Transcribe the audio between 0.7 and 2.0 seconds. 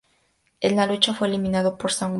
la lucha, fue eliminado por